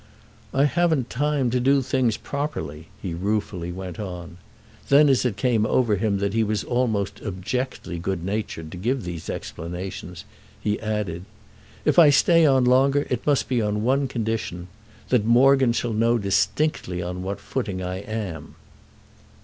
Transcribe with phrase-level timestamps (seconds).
[0.51, 4.37] "I haven't time to do things properly," he ruefully went on.
[4.89, 9.03] Then as it came over him that he was almost abjectly good natured to give
[9.03, 10.25] these explanations
[10.59, 11.25] he added:
[11.85, 17.03] "If I stay on longer it must be on one condition—that Morgan shall know distinctly
[17.03, 18.55] on what footing I am."